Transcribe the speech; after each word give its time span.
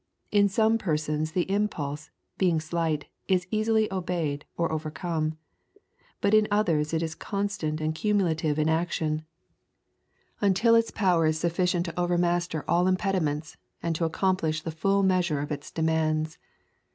In 0.31 0.49
some 0.49 0.79
persons 0.79 1.33
the 1.33 1.43
impulse, 1.47 2.09
being 2.39 2.59
slight, 2.59 3.05
is 3.27 3.45
easily 3.51 3.87
obeyed 3.93 4.45
or 4.57 4.71
overcome. 4.71 5.37
But 6.21 6.33
in 6.33 6.47
others 6.49 6.91
it 6.91 7.03
is 7.03 7.13
constant 7.13 7.79
and 7.79 7.93
cumulative 7.93 8.57
in 8.57 8.67
action 8.67 9.25
until 10.41 10.73
its 10.73 10.89
[xiv] 10.89 10.93
Introduction 10.95 11.05
power 11.11 11.25
is 11.27 11.39
sufficient 11.39 11.85
to 11.85 11.99
overmaster 11.99 12.65
all 12.67 12.85
impedi 12.85 13.21
ments, 13.21 13.57
and 13.83 13.95
to 13.95 14.05
accomplish 14.05 14.63
the 14.63 14.71
full 14.71 15.03
measure 15.03 15.39
of 15.39 15.51
its 15.51 15.69
demands. 15.69 16.39